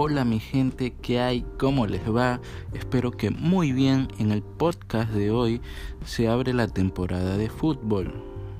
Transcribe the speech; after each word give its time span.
Hola 0.00 0.24
mi 0.24 0.38
gente, 0.38 0.94
¿qué 1.02 1.18
hay? 1.18 1.44
¿Cómo 1.58 1.84
les 1.88 2.08
va? 2.08 2.40
Espero 2.72 3.10
que 3.10 3.30
muy 3.30 3.72
bien. 3.72 4.06
En 4.20 4.30
el 4.30 4.44
podcast 4.44 5.10
de 5.10 5.32
hoy 5.32 5.60
se 6.04 6.28
abre 6.28 6.54
la 6.54 6.68
temporada 6.68 7.36
de 7.36 7.50
fútbol. 7.50 8.14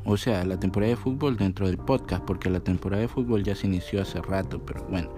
O 0.05 0.17
sea, 0.17 0.45
la 0.45 0.59
temporada 0.59 0.91
de 0.91 0.97
fútbol 0.97 1.37
dentro 1.37 1.69
del 1.69 1.79
podcast, 1.79 2.25
porque 2.25 2.51
la 2.51 2.59
temporada 2.59 3.03
de 3.03 3.07
fútbol 3.07 3.45
ya 3.45 3.55
se 3.55 3.69
inició 3.69 4.03
hace 4.03 4.21
rato, 4.21 4.61
pero 4.67 4.83
bueno. 4.91 5.11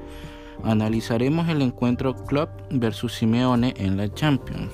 Analizaremos 0.63 1.49
el 1.49 1.63
encuentro 1.63 2.15
Club 2.27 2.51
versus 2.71 3.15
Simeone 3.15 3.73
en 3.79 3.97
la 3.97 4.13
Champions. 4.13 4.73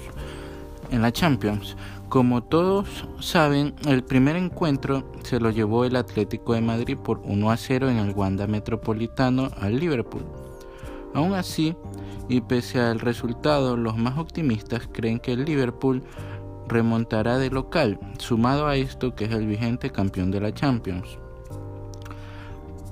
En 0.91 1.01
la 1.01 1.13
Champions, 1.13 1.77
como 2.09 2.43
todos 2.43 3.07
saben, 3.21 3.73
el 3.87 4.03
primer 4.03 4.35
encuentro 4.35 5.13
se 5.23 5.39
lo 5.39 5.51
llevó 5.51 5.85
el 5.85 5.95
Atlético 5.95 6.55
de 6.55 6.63
Madrid 6.63 6.97
por 6.97 7.21
1 7.21 7.51
a 7.53 7.57
0 7.57 7.89
en 7.89 7.99
el 7.99 8.17
Wanda 8.17 8.49
Metropolitano 8.49 9.49
al 9.61 9.79
Liverpool. 9.79 10.46
Aún 11.17 11.33
así, 11.33 11.75
y 12.29 12.43
pese 12.43 12.79
al 12.79 13.01
resultado, 13.01 13.79
los 13.79 13.97
más 13.97 14.19
optimistas 14.19 14.87
creen 14.93 15.19
que 15.19 15.33
el 15.33 15.47
Liverpool 15.47 16.03
remontará 16.69 17.39
de 17.39 17.49
local, 17.49 17.99
sumado 18.19 18.67
a 18.67 18.77
esto 18.77 19.15
que 19.15 19.25
es 19.25 19.31
el 19.31 19.47
vigente 19.47 19.89
campeón 19.89 20.31
de 20.31 20.43
la 20.43 20.53
Champions. 20.53 21.19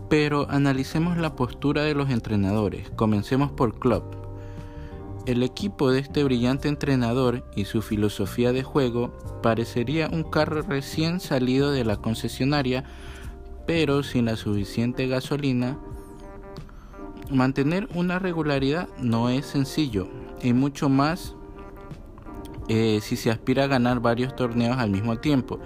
Pero 0.08 0.46
analicemos 0.48 1.18
la 1.18 1.36
postura 1.36 1.82
de 1.82 1.94
los 1.94 2.08
entrenadores. 2.08 2.88
Comencemos 2.96 3.52
por 3.52 3.78
Klopp. 3.78 4.14
El 5.26 5.42
equipo 5.42 5.90
de 5.90 5.98
este 5.98 6.24
brillante 6.24 6.68
entrenador 6.68 7.44
y 7.54 7.66
su 7.66 7.82
filosofía 7.82 8.52
de 8.52 8.62
juego 8.62 9.12
parecería 9.42 10.08
un 10.10 10.22
carro 10.22 10.62
recién 10.62 11.20
salido 11.20 11.72
de 11.72 11.84
la 11.84 11.98
concesionaria, 11.98 12.84
pero 13.66 14.02
sin 14.02 14.24
la 14.24 14.36
suficiente 14.36 15.08
gasolina 15.08 15.78
mantener 17.30 17.88
una 17.94 18.18
regularidad 18.18 18.88
no 18.98 19.28
es 19.28 19.46
sencillo 19.46 20.08
y 20.42 20.52
mucho 20.52 20.88
más 20.88 21.34
eh, 22.68 23.00
si 23.02 23.16
se 23.16 23.30
aspira 23.30 23.64
a 23.64 23.68
ganar 23.68 24.00
varios 24.00 24.34
torneos 24.36 24.78
al 24.78 24.90
mismo 24.90 25.16
tiempo. 25.16 25.60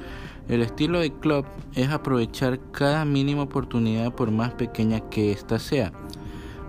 El 0.48 0.62
estilo 0.62 1.00
de 1.00 1.12
club 1.12 1.44
es 1.74 1.90
aprovechar 1.90 2.58
cada 2.72 3.04
mínima 3.04 3.42
oportunidad 3.42 4.14
por 4.14 4.30
más 4.30 4.52
pequeña 4.52 5.00
que 5.10 5.30
ésta 5.30 5.58
sea. 5.58 5.92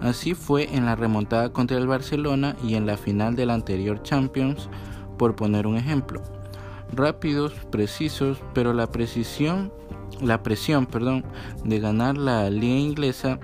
Así 0.01 0.33
fue 0.33 0.73
en 0.75 0.85
la 0.85 0.95
remontada 0.95 1.51
contra 1.51 1.77
el 1.77 1.87
Barcelona 1.87 2.55
y 2.63 2.75
en 2.75 2.85
la 2.85 2.97
final 2.97 3.35
del 3.35 3.49
anterior 3.49 4.01
Champions, 4.03 4.69
por 5.17 5.35
poner 5.35 5.65
un 5.65 5.77
ejemplo. 5.77 6.21
Rápidos, 6.93 7.53
precisos, 7.71 8.41
pero 8.53 8.73
la 8.73 8.87
precisión, 8.87 9.71
la 10.21 10.43
presión, 10.43 10.85
perdón, 10.85 11.23
de 11.63 11.79
ganar 11.79 12.17
la 12.17 12.49
liga 12.49 12.79
inglesa 12.79 13.39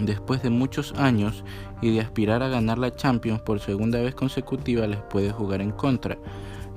después 0.00 0.42
de 0.42 0.50
muchos 0.50 0.92
años 0.94 1.44
y 1.80 1.92
de 1.92 2.00
aspirar 2.00 2.42
a 2.42 2.48
ganar 2.48 2.78
la 2.78 2.94
Champions 2.94 3.40
por 3.40 3.60
segunda 3.60 4.00
vez 4.00 4.14
consecutiva 4.14 4.86
les 4.86 5.00
puede 5.02 5.32
jugar 5.32 5.60
en 5.60 5.72
contra. 5.72 6.18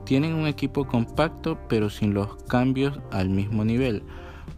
Tienen 0.06 0.34
un 0.34 0.48
equipo 0.48 0.86
compacto 0.86 1.58
pero 1.70 1.90
sin 1.90 2.14
los 2.14 2.36
cambios 2.44 3.00
al 3.12 3.30
mismo 3.30 3.64
nivel. 3.64 4.04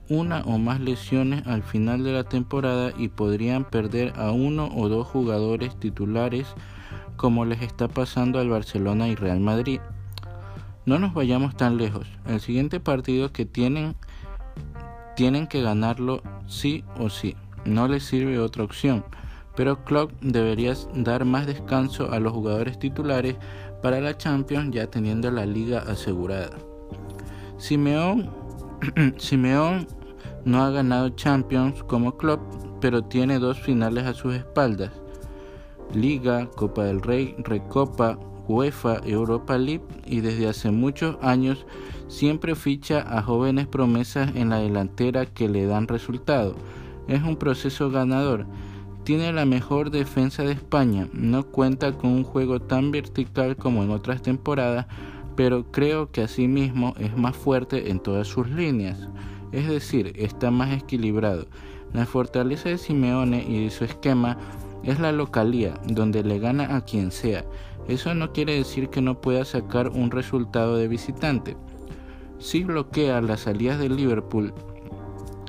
Una 0.09 0.41
o 0.41 0.57
más 0.57 0.79
lesiones 0.79 1.45
al 1.47 1.63
final 1.63 2.03
de 2.03 2.13
la 2.13 2.23
temporada 2.23 2.91
y 2.97 3.07
podrían 3.07 3.65
perder 3.65 4.13
a 4.15 4.31
uno 4.31 4.69
o 4.75 4.89
dos 4.89 5.07
jugadores 5.07 5.77
titulares 5.79 6.47
como 7.15 7.45
les 7.45 7.61
está 7.61 7.87
pasando 7.87 8.39
al 8.39 8.49
Barcelona 8.49 9.07
y 9.07 9.15
Real 9.15 9.39
Madrid. 9.39 9.79
No 10.85 10.99
nos 10.99 11.13
vayamos 11.13 11.55
tan 11.55 11.77
lejos. 11.77 12.07
El 12.27 12.41
siguiente 12.41 12.79
partido 12.79 13.31
que 13.31 13.45
tienen 13.45 13.95
tienen 15.15 15.47
que 15.47 15.61
ganarlo 15.61 16.23
sí 16.47 16.83
o 16.97 17.09
sí 17.09 17.35
no 17.65 17.87
le 17.87 17.99
sirve 17.99 18.39
otra 18.39 18.63
opción, 18.63 19.03
pero 19.55 19.83
Klopp 19.83 20.11
debería 20.21 20.73
dar 20.93 21.25
más 21.25 21.45
descanso 21.45 22.11
a 22.11 22.19
los 22.19 22.33
jugadores 22.33 22.79
titulares 22.79 23.35
para 23.81 23.99
la 23.99 24.17
Champions 24.17 24.73
ya 24.73 24.87
teniendo 24.87 25.29
la 25.31 25.45
liga 25.45 25.79
asegurada. 25.79 26.51
Simeón, 27.57 28.29
Simeón 29.17 29.87
no 30.45 30.63
ha 30.63 30.71
ganado 30.71 31.09
Champions 31.09 31.83
como 31.83 32.17
Klopp, 32.17 32.41
pero 32.81 33.03
tiene 33.03 33.39
dos 33.39 33.59
finales 33.59 34.05
a 34.05 34.13
sus 34.13 34.35
espaldas. 34.35 34.91
Liga, 35.93 36.47
Copa 36.55 36.85
del 36.85 37.01
Rey, 37.01 37.35
Recopa, 37.39 38.17
UEFA, 38.47 39.01
Europa 39.05 39.57
League 39.57 39.85
y 40.05 40.21
desde 40.21 40.49
hace 40.49 40.71
muchos 40.71 41.17
años 41.21 41.65
siempre 42.07 42.55
ficha 42.55 43.05
a 43.07 43.21
jóvenes 43.21 43.67
promesas 43.67 44.35
en 44.35 44.49
la 44.49 44.57
delantera 44.57 45.25
que 45.25 45.47
le 45.47 45.65
dan 45.65 45.87
resultado 45.87 46.55
es 47.07 47.21
un 47.23 47.35
proceso 47.35 47.89
ganador. 47.89 48.45
Tiene 49.03 49.33
la 49.33 49.45
mejor 49.45 49.91
defensa 49.91 50.43
de 50.43 50.53
España. 50.53 51.09
No 51.11 51.43
cuenta 51.43 51.91
con 51.91 52.11
un 52.11 52.23
juego 52.23 52.61
tan 52.61 52.91
vertical 52.91 53.57
como 53.57 53.83
en 53.83 53.89
otras 53.89 54.21
temporadas, 54.21 54.87
pero 55.35 55.71
creo 55.71 56.11
que 56.11 56.21
asimismo 56.21 56.93
es 56.99 57.15
más 57.17 57.35
fuerte 57.35 57.89
en 57.89 57.99
todas 57.99 58.27
sus 58.27 58.49
líneas. 58.49 59.09
Es 59.51 59.67
decir, 59.67 60.13
está 60.15 60.51
más 60.51 60.71
equilibrado. 60.71 61.47
La 61.93 62.05
fortaleza 62.05 62.69
de 62.69 62.77
Simeone 62.77 63.45
y 63.47 63.65
de 63.65 63.69
su 63.69 63.83
esquema 63.83 64.37
es 64.83 64.99
la 64.99 65.11
localía, 65.11 65.73
donde 65.85 66.23
le 66.23 66.39
gana 66.39 66.75
a 66.75 66.81
quien 66.81 67.11
sea. 67.11 67.45
Eso 67.87 68.15
no 68.15 68.31
quiere 68.31 68.55
decir 68.55 68.89
que 68.89 69.01
no 69.01 69.19
pueda 69.19 69.43
sacar 69.45 69.89
un 69.89 70.11
resultado 70.11 70.77
de 70.77 70.87
visitante. 70.87 71.57
Si 72.39 72.63
bloquea 72.63 73.21
las 73.21 73.41
salidas 73.41 73.79
de 73.79 73.89
Liverpool 73.89 74.53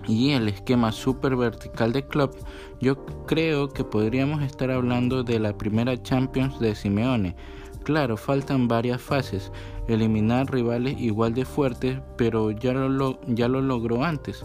y 0.06 0.30
el 0.30 0.48
esquema 0.48 0.92
super 0.92 1.36
vertical 1.36 1.92
de 1.92 2.06
club, 2.06 2.36
yo 2.80 3.04
creo 3.26 3.68
que 3.68 3.84
podríamos 3.84 4.42
estar 4.42 4.70
hablando 4.70 5.22
de 5.22 5.38
la 5.38 5.56
primera 5.56 6.00
Champions 6.02 6.58
de 6.60 6.74
Simeone. 6.74 7.36
Claro, 7.84 8.16
faltan 8.16 8.66
varias 8.66 9.00
fases, 9.00 9.52
eliminar 9.88 10.50
rivales 10.50 10.98
igual 10.98 11.34
de 11.34 11.44
fuertes, 11.44 11.98
pero 12.16 12.50
ya 12.50 12.72
lo, 12.72 13.20
ya 13.26 13.48
lo 13.48 13.60
logró 13.60 14.04
antes. 14.04 14.44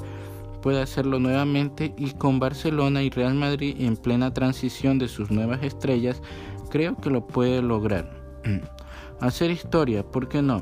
Puede 0.61 0.81
hacerlo 0.81 1.19
nuevamente 1.19 1.93
y 1.97 2.11
con 2.11 2.39
Barcelona 2.39 3.01
y 3.01 3.09
Real 3.09 3.35
Madrid 3.35 3.77
en 3.79 3.95
plena 3.95 4.33
transición 4.33 4.99
de 4.99 5.07
sus 5.07 5.31
nuevas 5.31 5.63
estrellas, 5.63 6.21
creo 6.69 6.97
que 6.97 7.09
lo 7.09 7.25
puede 7.25 7.61
lograr. 7.61 8.09
Hacer 9.21 9.51
historia, 9.51 10.03
¿por 10.03 10.27
qué 10.27 10.41
no? 10.41 10.61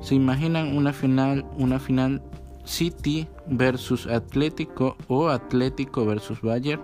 ¿Se 0.00 0.14
imaginan 0.14 0.76
una 0.76 0.92
final, 0.92 1.44
una 1.58 1.78
final 1.78 2.22
City 2.66 3.28
versus 3.46 4.06
Atlético 4.08 4.96
o 5.08 5.28
Atlético 5.28 6.04
versus 6.04 6.42
Bayern. 6.42 6.82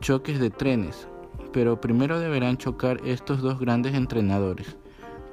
Choques 0.00 0.38
de 0.40 0.50
trenes. 0.50 1.08
Pero 1.52 1.80
primero 1.80 2.18
deberán 2.18 2.56
chocar 2.58 3.00
estos 3.04 3.40
dos 3.40 3.60
grandes 3.60 3.94
entrenadores. 3.94 4.76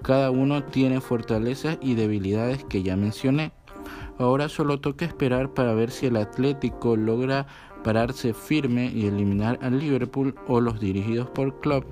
Cada 0.04 0.30
uno 0.32 0.64
tiene 0.64 1.02
fortalezas 1.02 1.78
y 1.82 1.96
debilidades 1.96 2.64
que 2.66 2.84
ya 2.84 2.96
mencioné. 2.96 3.52
Ahora 4.20 4.50
solo 4.50 4.80
toca 4.80 5.06
esperar 5.06 5.54
para 5.54 5.74
ver 5.74 5.90
si 5.90 6.06
el 6.06 6.16
Atlético 6.16 6.96
logra 6.96 7.48
pararse 7.84 8.34
firme 8.36 8.92
y 8.94 9.08
eliminar 9.08 9.58
al 9.64 9.80
Liverpool 9.80 10.36
o 10.48 10.62
los 10.62 10.80
dirigidos 10.80 11.28
por 11.32 11.60
Klopp 11.60 11.86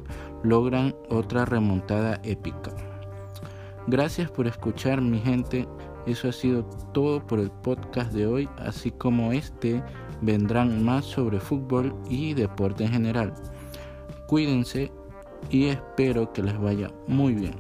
logran 0.44 0.96
otra 1.10 1.46
remontada 1.46 2.20
épica. 2.24 2.72
Gracias 3.88 4.30
por 4.30 4.46
escuchar 4.46 5.02
mi 5.02 5.20
gente. 5.20 5.68
Eso 6.06 6.30
ha 6.30 6.32
sido 6.32 6.64
todo 6.94 7.26
por 7.26 7.40
el 7.40 7.52
podcast 7.52 8.14
de 8.14 8.26
hoy, 8.26 8.50
así 8.58 8.92
como 8.92 9.32
este 9.32 9.84
vendrán 10.22 10.84
más 10.84 11.06
sobre 11.06 11.40
fútbol 11.40 11.96
y 12.10 12.34
deporte 12.34 12.86
en 12.86 12.92
general. 12.92 13.34
Cuídense 14.28 14.92
y 15.50 15.66
espero 15.66 16.32
que 16.34 16.44
les 16.44 16.60
vaya 16.60 16.92
muy 17.08 17.34
bien. 17.34 17.56